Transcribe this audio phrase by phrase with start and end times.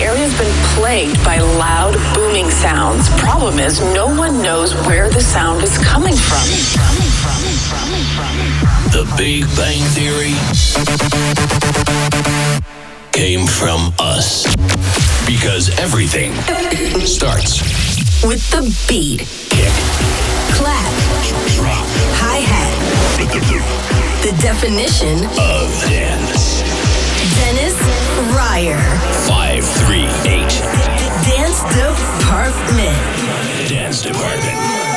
[0.00, 3.08] area's been plagued by loud, booming sounds.
[3.20, 6.46] Problem is, no one knows where the sound is coming from.
[8.92, 10.34] The Big Bang Theory
[13.12, 14.44] came from us.
[15.26, 16.32] Because everything
[17.06, 17.60] starts
[18.24, 19.20] with the beat.
[19.50, 19.72] Kick.
[20.56, 20.92] Clap.
[21.54, 21.86] Drop.
[22.18, 23.76] Hi-hat.
[24.20, 26.60] The definition of dance.
[27.40, 27.99] Dennis
[28.32, 28.78] Ruyer.
[29.26, 30.48] 538.
[31.24, 32.96] Dance Department.
[33.68, 34.89] Dance Department.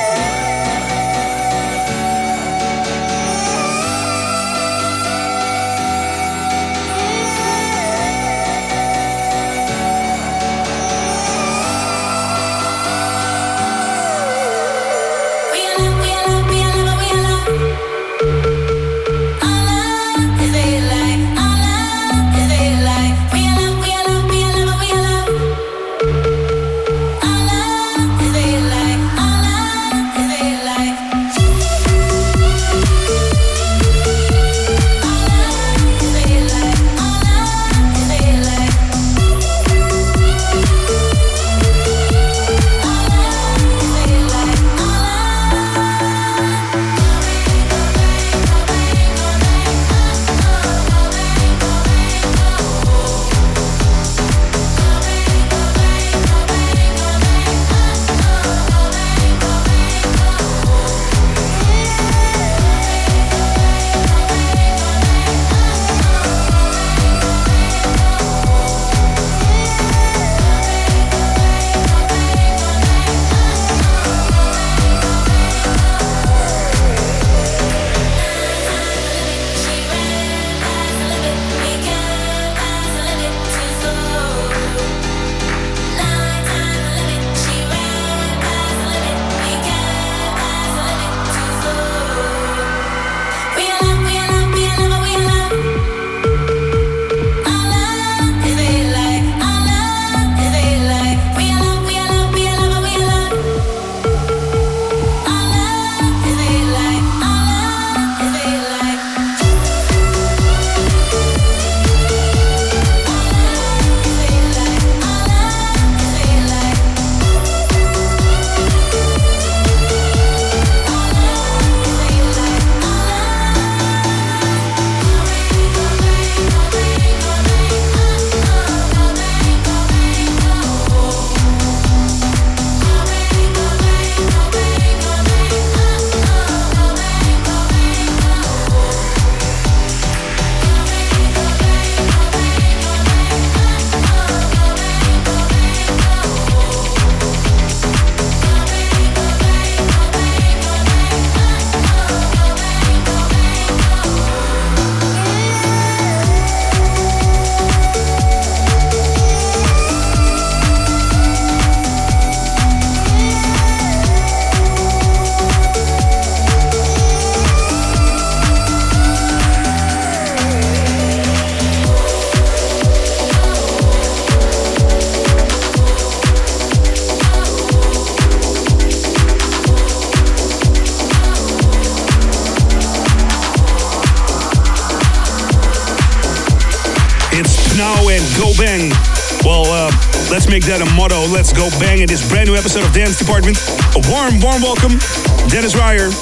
[190.53, 191.17] Make that a motto.
[191.33, 193.57] Let's go bang in this brand new episode of Dance Department.
[193.97, 195.01] A warm, warm welcome,
[195.49, 196.13] Dennis Ruyer.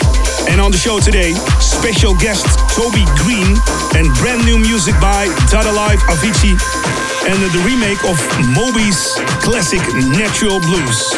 [0.47, 3.59] And on the show today, special guest Toby Green
[3.99, 6.55] and brand new music by Dada Life Avicii
[7.27, 8.15] and the remake of
[8.55, 9.83] Moby's classic
[10.15, 11.11] Natural Blues.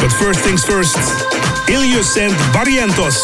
[0.00, 0.96] But first things first,
[1.68, 3.20] Illyus and Barrientos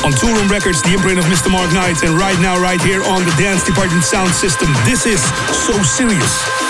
[0.00, 1.52] on Toolroom Records, the imprint of Mr.
[1.52, 4.72] Mark Knight, and right now, right here on the Dance Department Sound System.
[4.88, 5.20] This is
[5.52, 6.65] So Serious.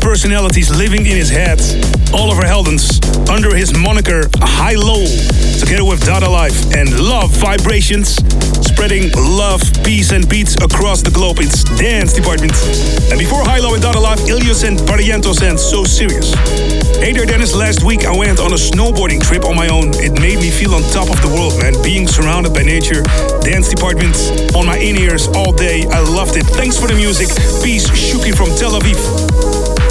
[0.00, 1.60] Personalities living in his head,
[2.12, 5.04] Oliver Heldens, under his moniker HI-LO,
[5.60, 8.16] together with Dada Life and Love Vibrations,
[8.66, 11.38] spreading love, peace, and beats across the globe.
[11.40, 12.52] It's Dance Department.
[13.10, 16.32] And before HI-LO and Dada Life, Illyus and Barrientos and So Serious.
[16.98, 17.54] Hey there, Dennis.
[17.54, 19.94] Last week I went on a snowboarding trip on my own.
[19.94, 21.74] It made me feel on top of the world, man.
[21.82, 23.02] Being surrounded by nature,
[23.40, 24.16] dance department
[24.54, 25.86] on my in ears all day.
[25.86, 26.46] I loved it.
[26.58, 27.28] Thanks for the music.
[27.62, 29.87] Peace, Shuki from Tel Aviv.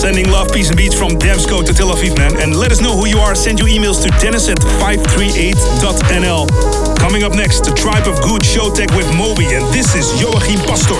[0.00, 2.40] Sending love, peace, and beats from Damsco to Tel Aviv, man.
[2.40, 3.34] And let us know who you are.
[3.34, 6.96] Send your emails to dennis at 538.nl.
[6.96, 9.52] Coming up next, the Tribe of Good Showtek with Moby.
[9.52, 10.96] And this is Joachim Pastor,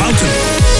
[0.00, 0.73] Mountain.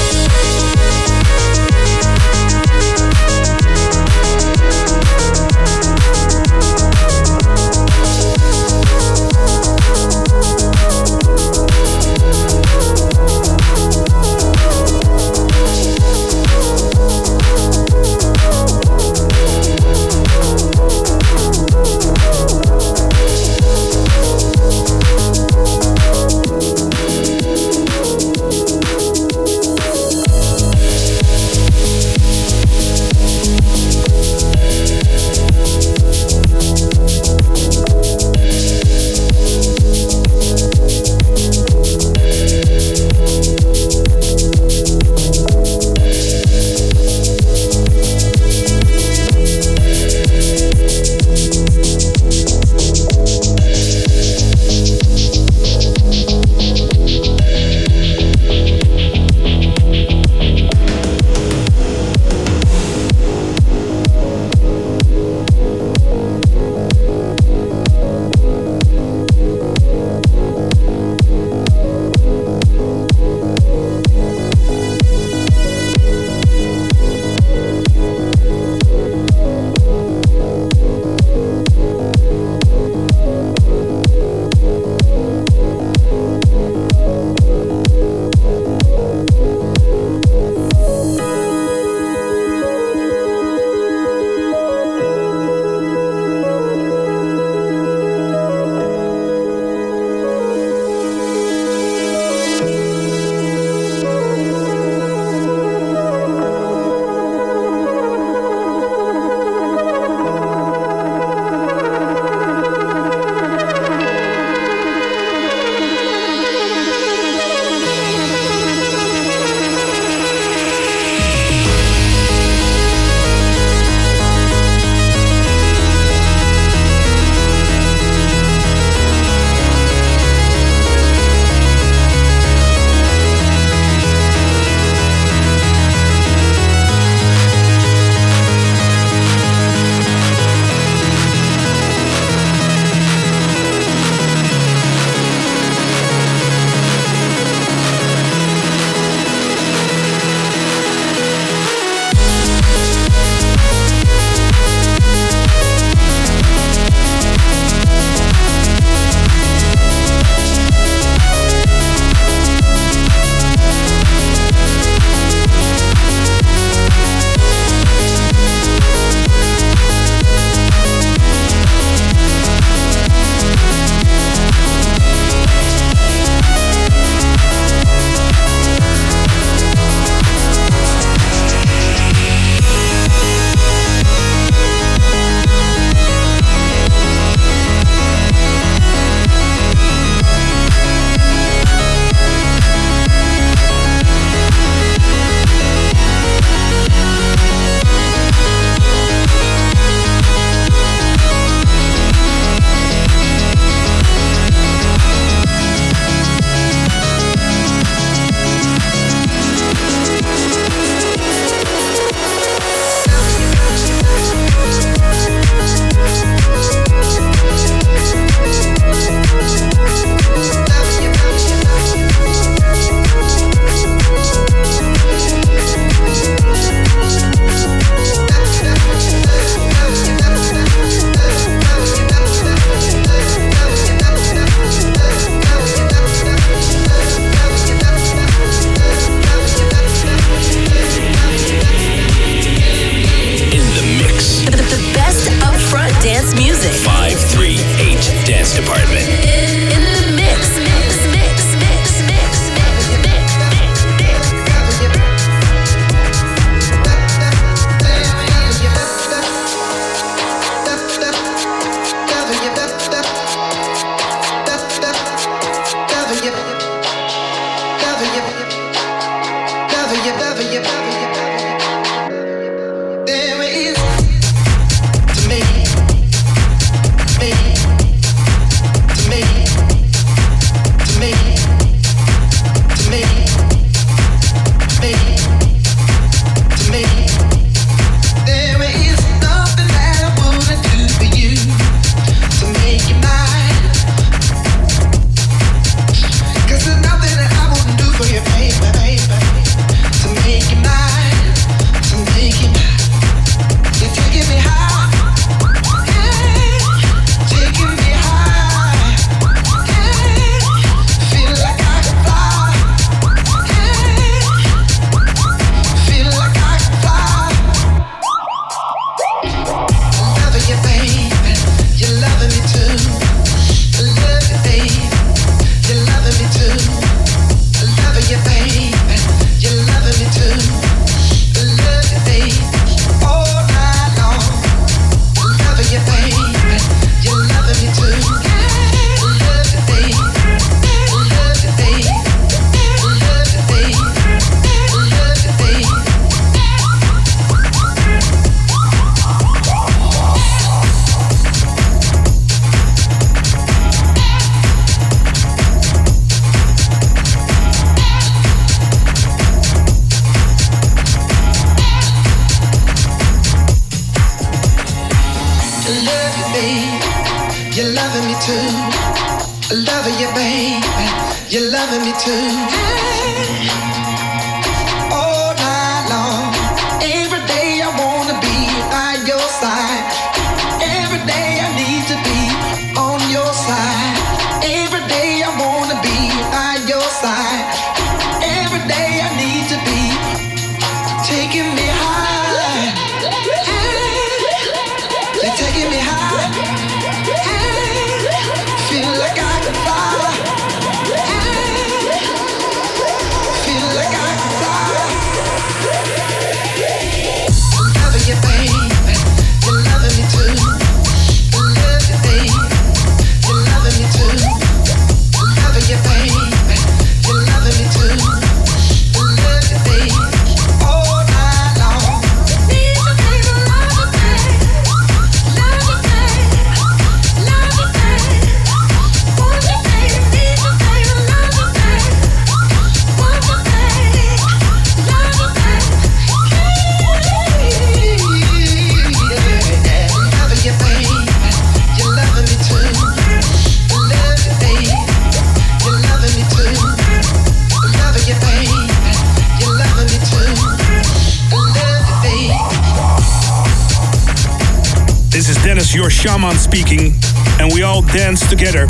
[456.04, 456.92] Shaman speaking,
[457.40, 458.66] and we all dance together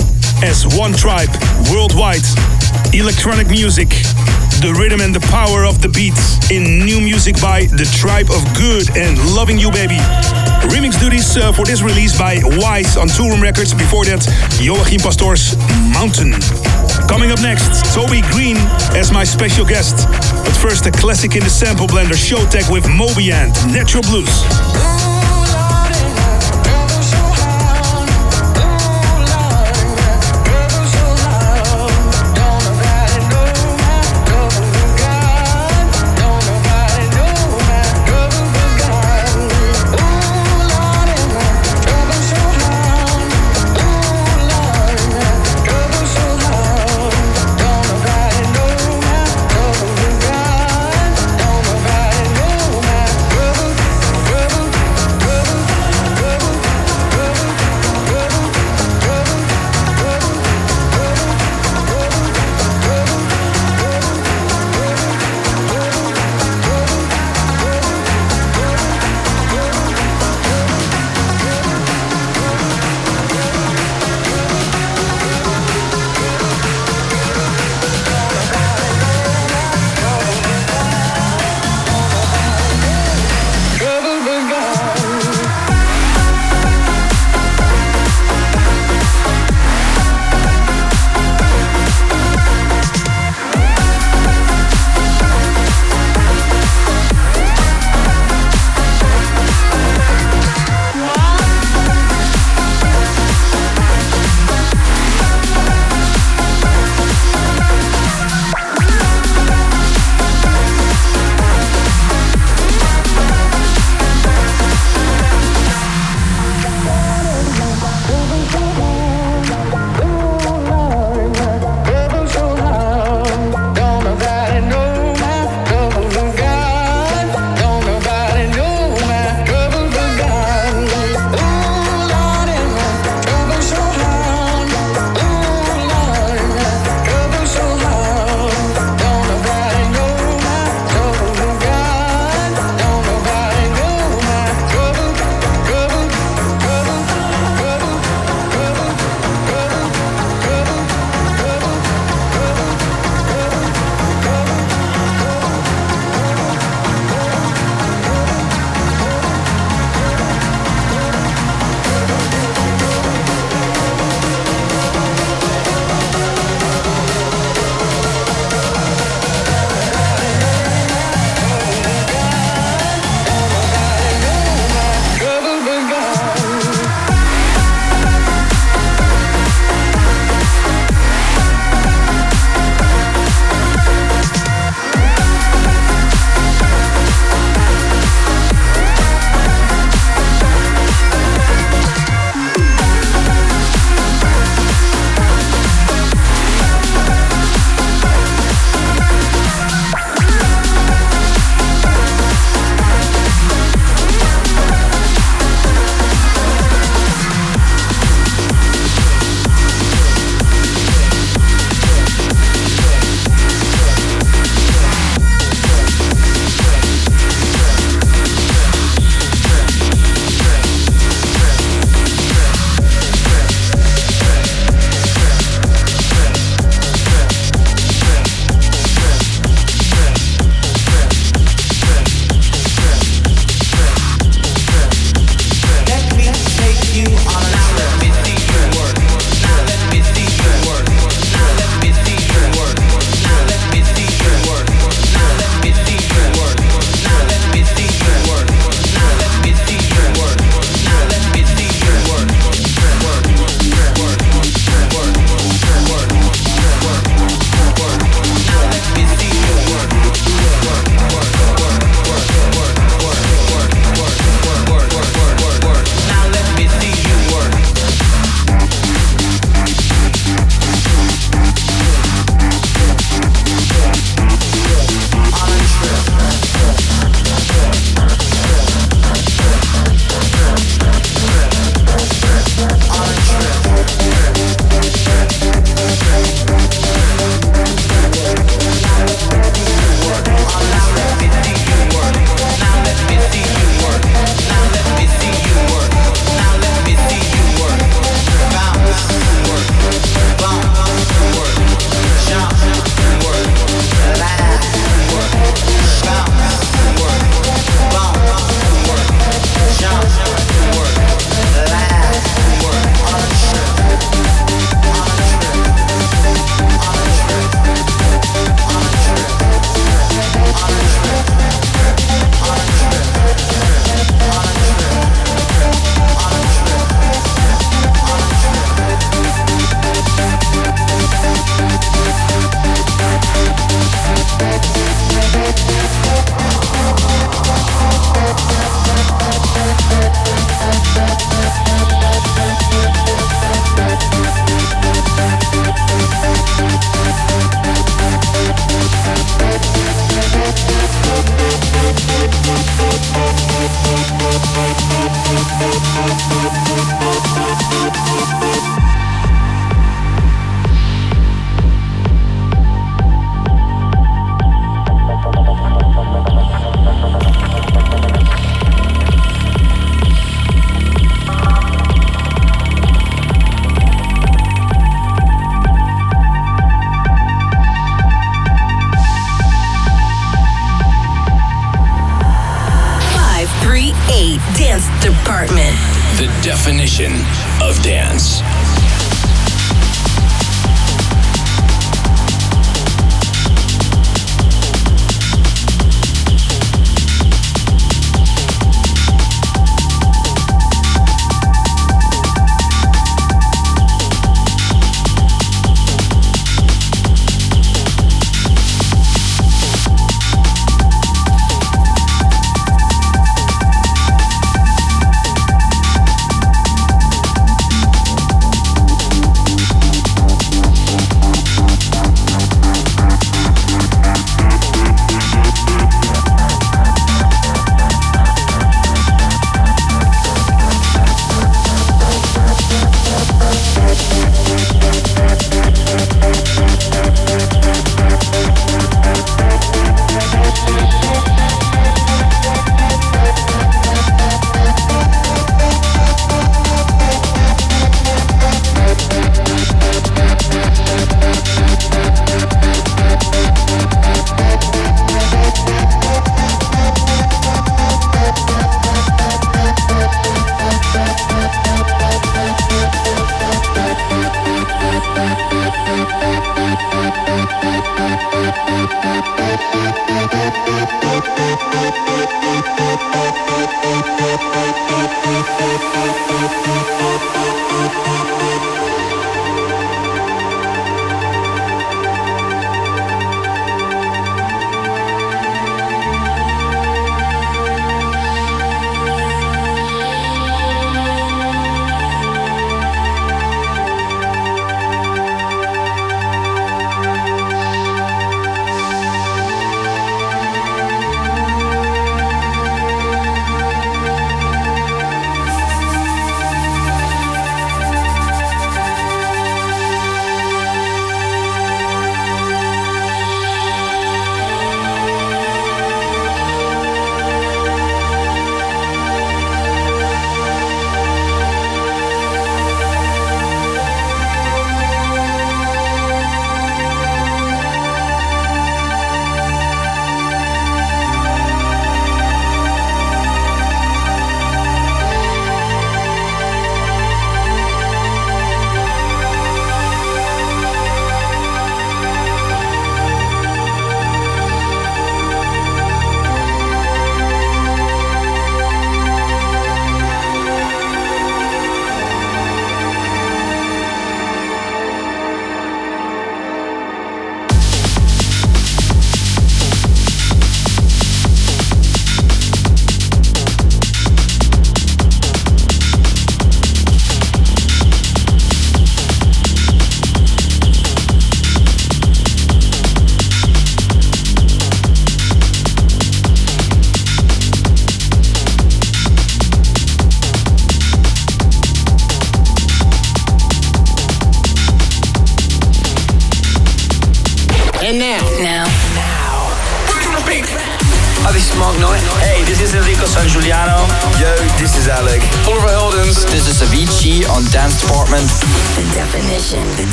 [0.47, 1.29] as one tribe
[1.75, 2.23] worldwide.
[2.95, 3.89] Electronic music,
[4.63, 8.39] the rhythm and the power of the beats in new music by The Tribe of
[8.55, 9.99] Good and Loving You Baby.
[10.71, 13.75] Remix duties uh, for this release by Wise on Toolroom Records.
[13.75, 14.23] Before that,
[14.63, 15.59] Joachim Pastor's
[15.91, 16.39] Mountain.
[17.11, 18.55] Coming up next, Toby Green
[18.95, 20.07] as my special guest.
[20.47, 24.94] But first, a classic in the sample blender, Showtek with Moby and Natural Blues.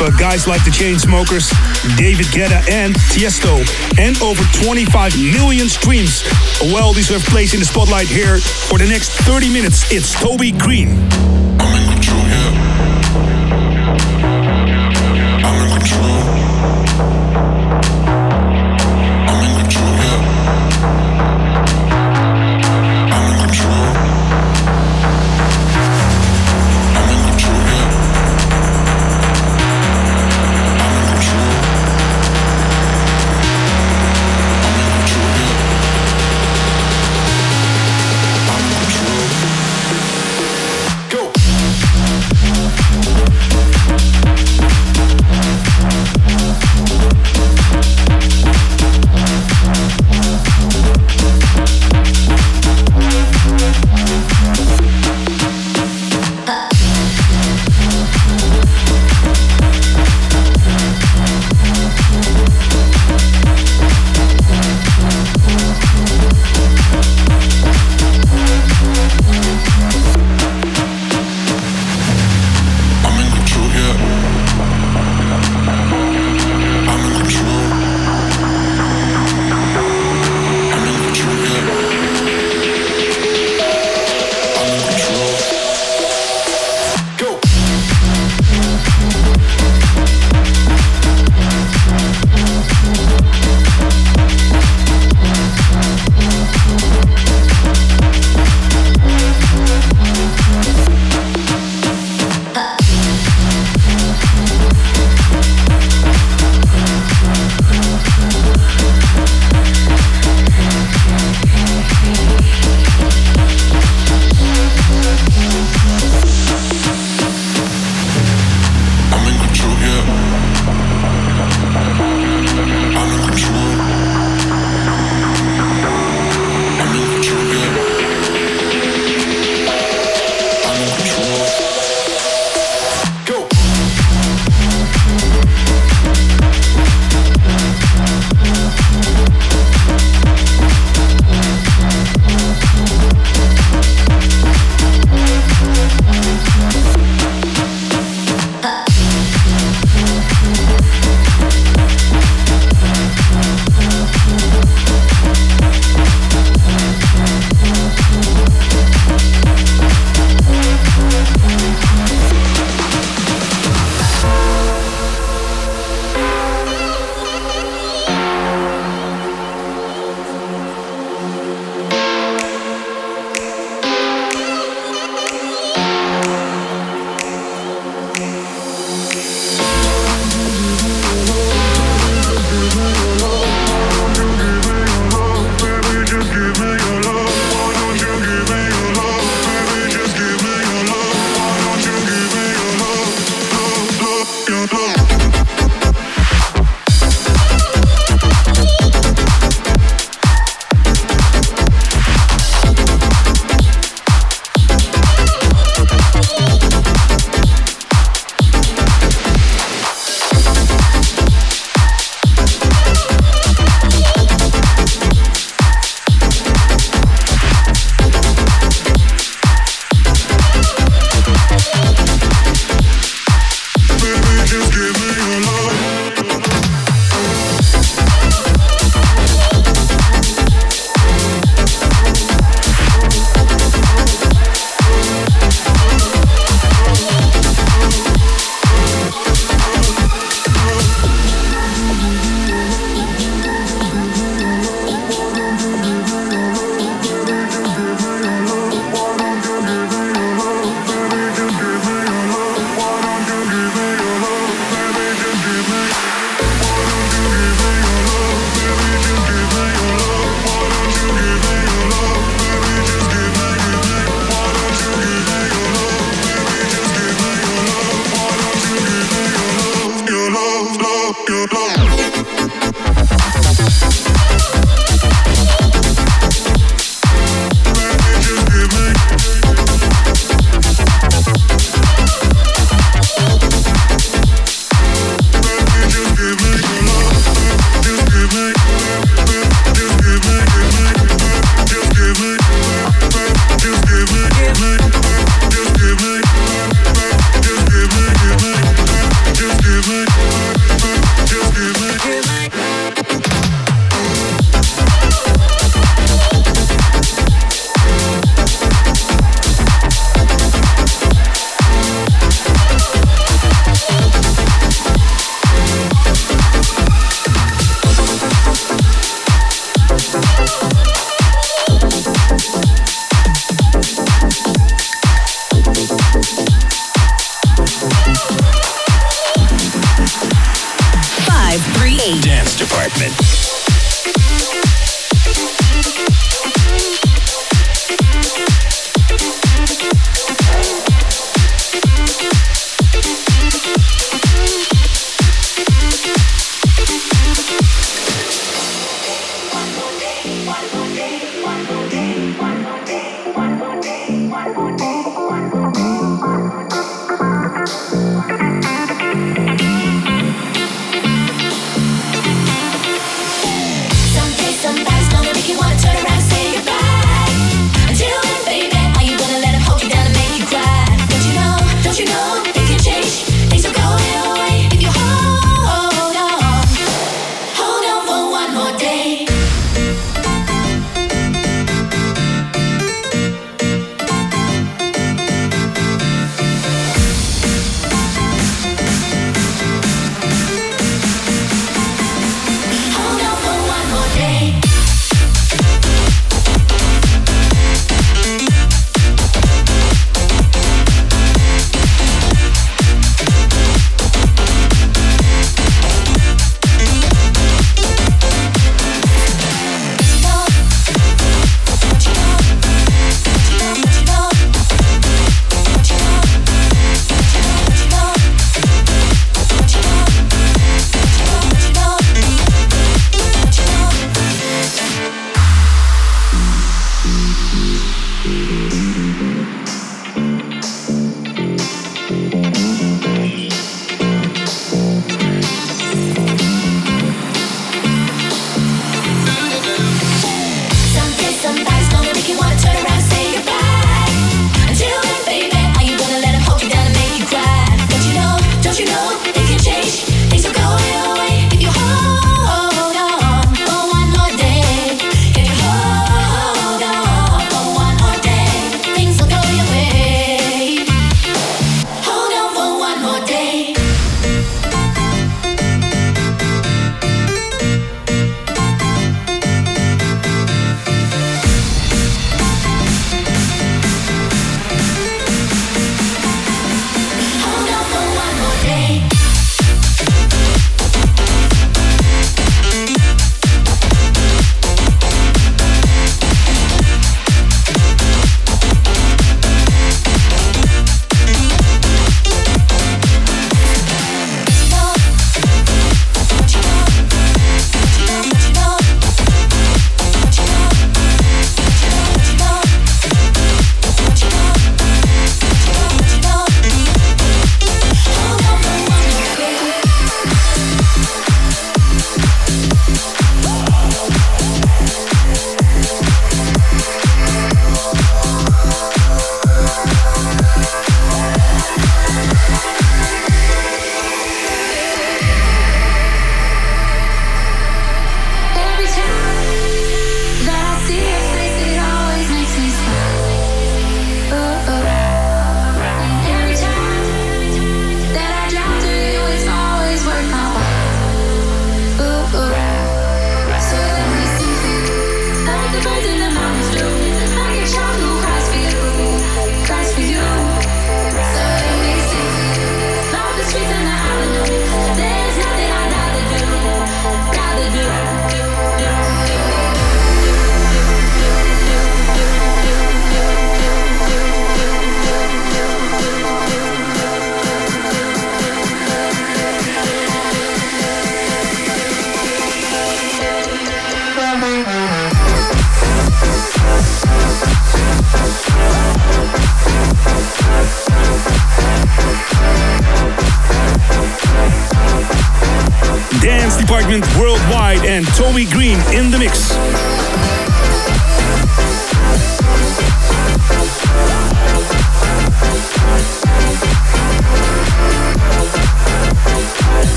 [0.00, 1.50] Of uh, guys like the Chainsmokers,
[1.96, 3.58] David Guetta, and Tiesto,
[3.98, 6.22] and over 25 million streams.
[6.62, 9.90] A well deserved place in the spotlight here for the next 30 minutes.
[9.92, 11.08] It's Toby Green.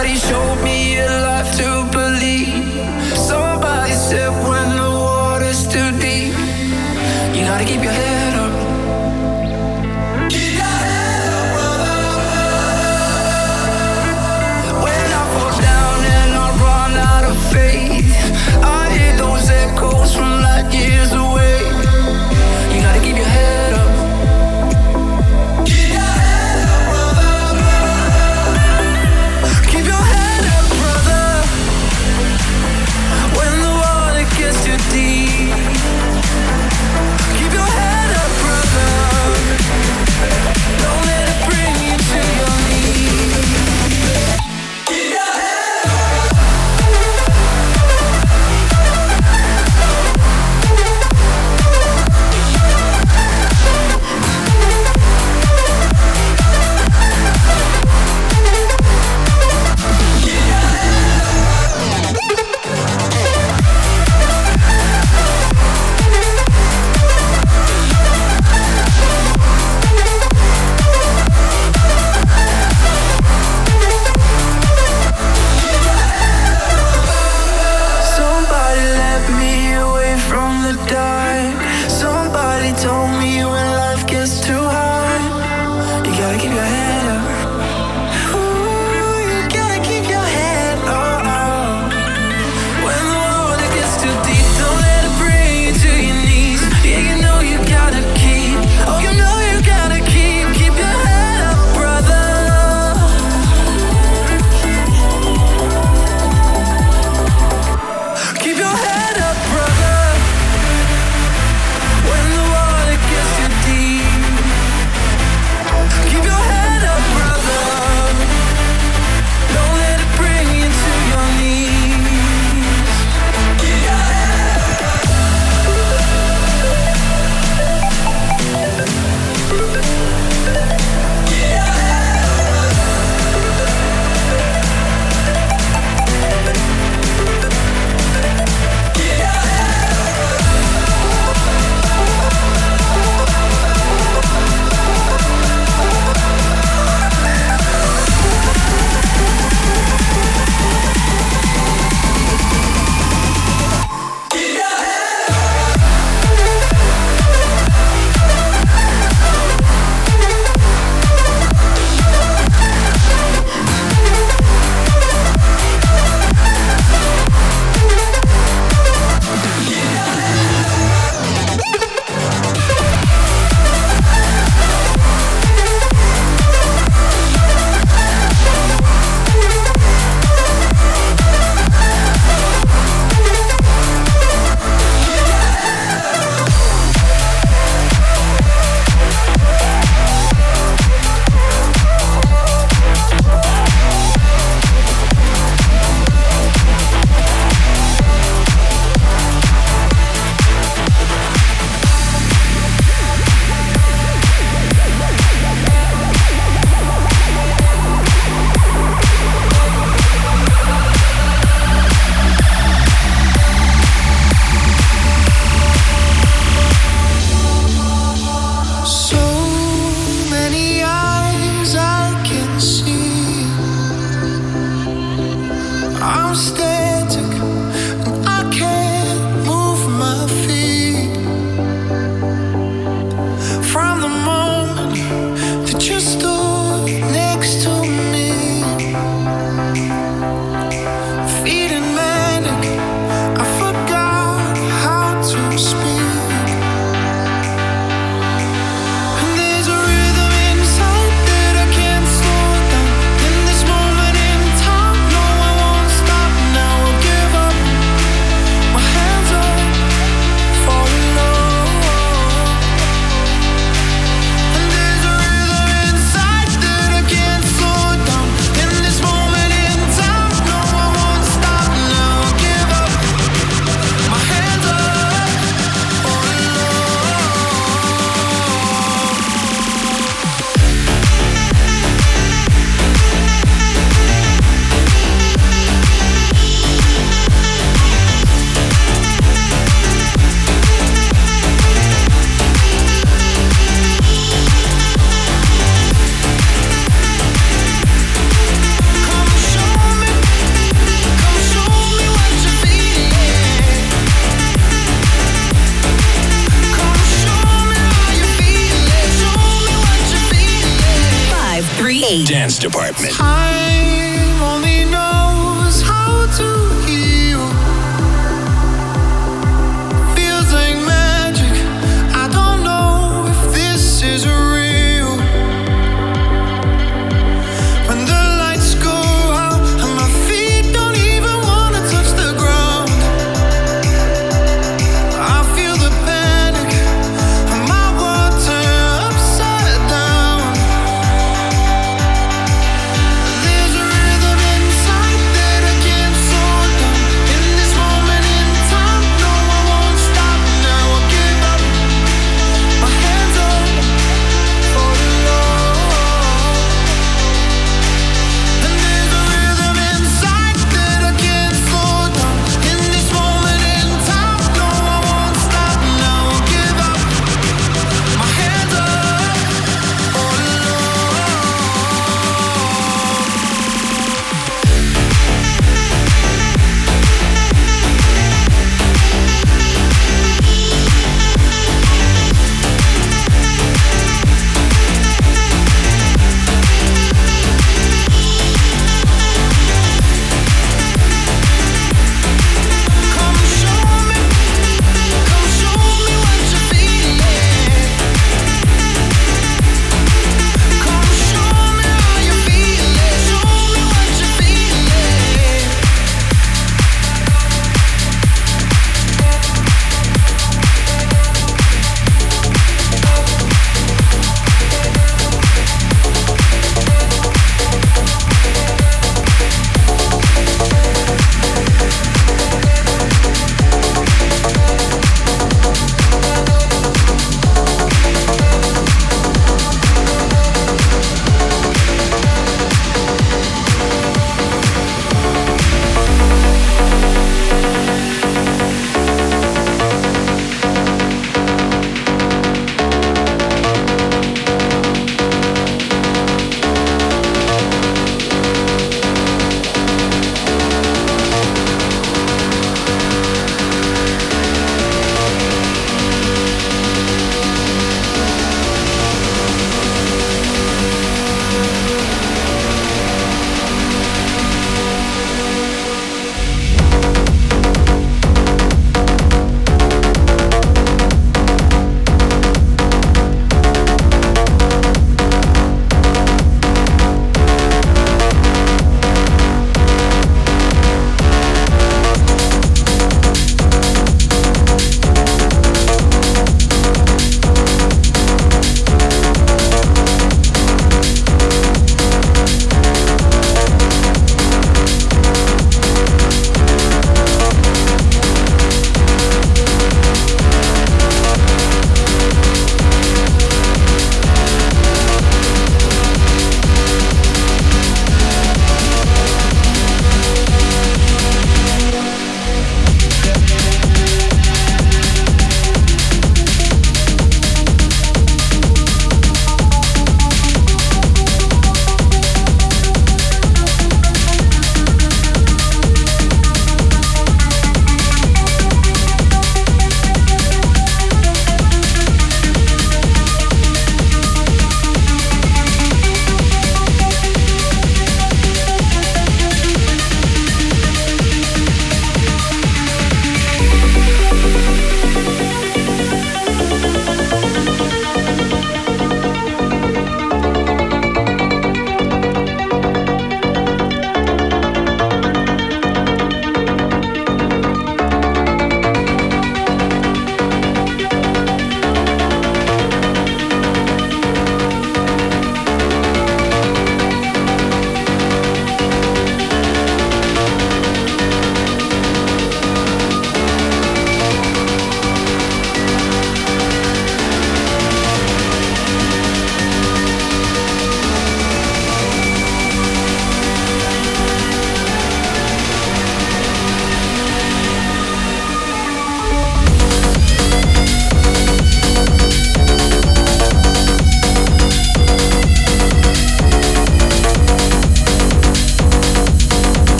[0.00, 1.29] Somebody showed me a life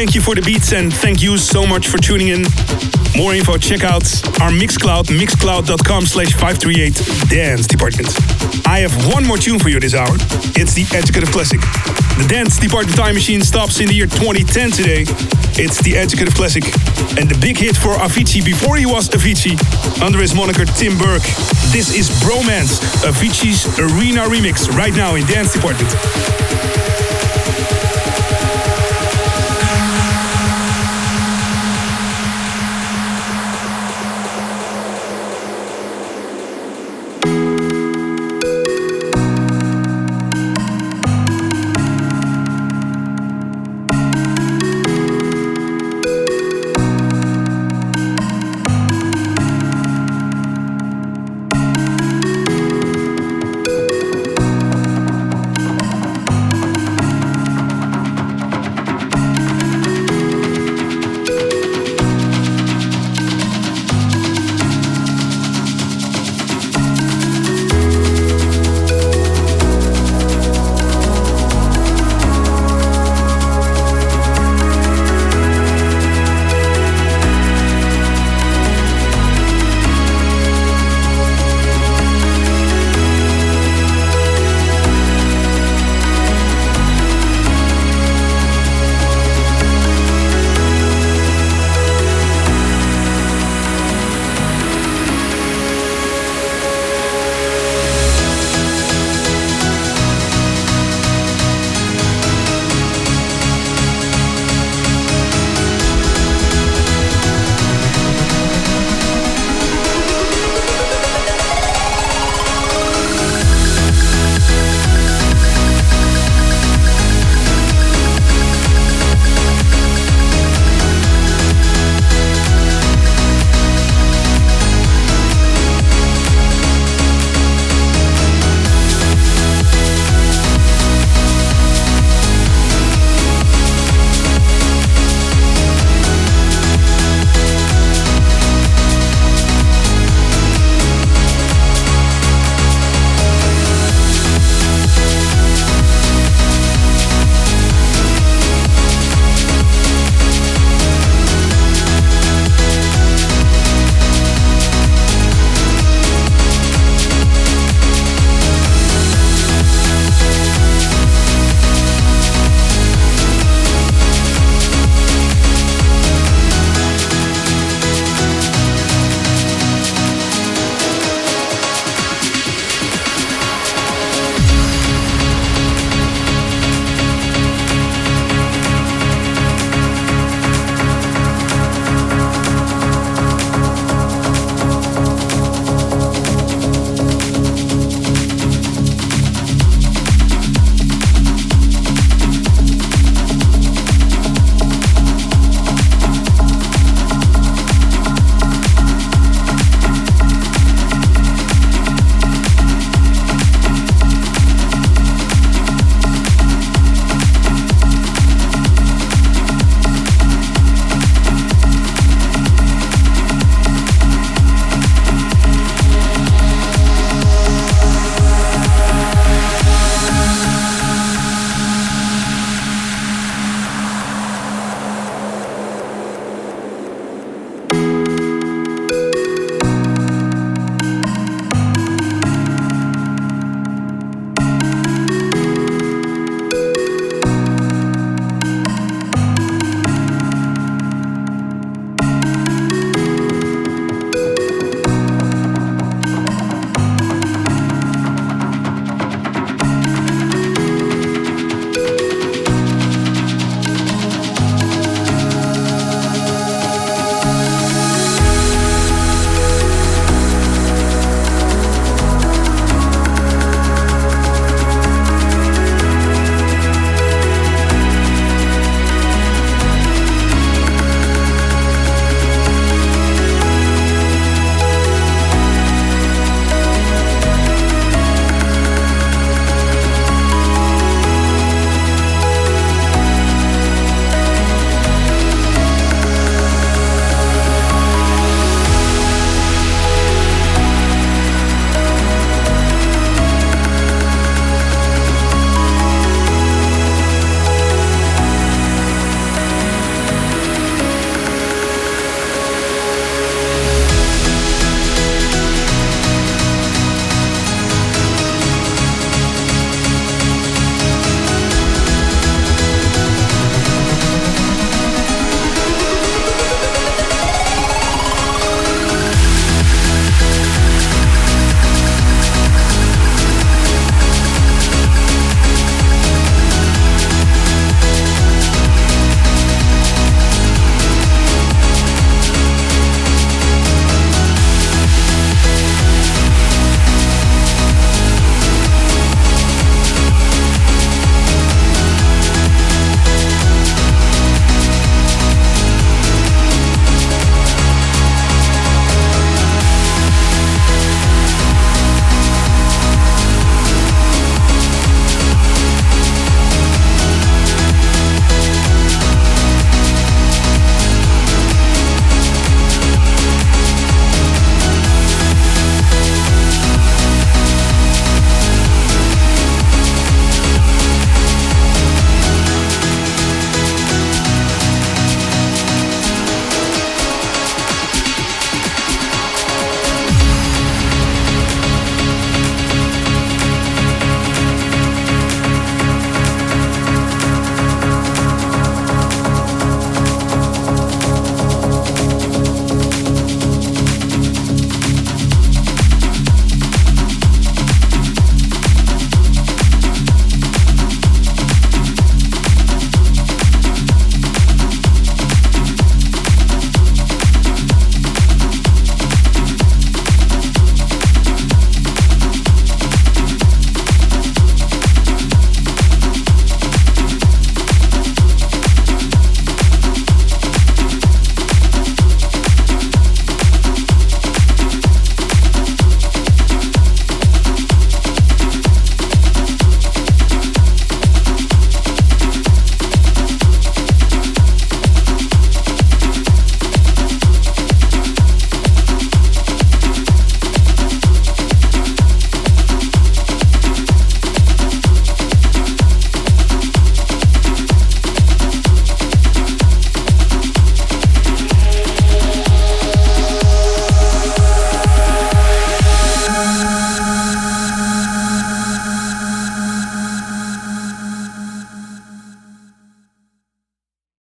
[0.00, 2.40] thank you for the beats and thank you so much for tuning in.
[3.20, 4.08] More info, check out
[4.40, 8.08] our Mixcloud, mixcloud.com slash 538 Dance Department.
[8.64, 10.16] I have one more tune for you this hour.
[10.56, 11.60] It's the Educative Classic.
[12.16, 15.04] The Dance Department Time Machine stops in the year 2010 today.
[15.60, 16.64] It's the Educative Classic.
[17.20, 19.60] And the big hit for Avicii before he was Avicii,
[20.00, 21.20] under his moniker Tim Berg.
[21.76, 25.92] This is Bromance, Avicii's Arena remix, right now in Dance Department.